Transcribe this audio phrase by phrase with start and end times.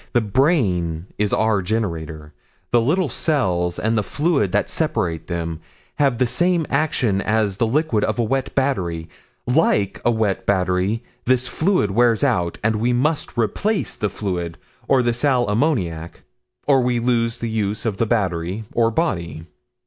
[0.13, 2.33] The brain is our generator.
[2.71, 5.59] The little cells and the fluid that separate them,
[5.97, 9.09] have the same action as the liquid of a wet battery;
[9.45, 15.03] like a wet battery this fluid wears out and we must replace the fluid or
[15.03, 16.23] the sal ammoniac
[16.65, 19.45] or we lose the use of the battery or body.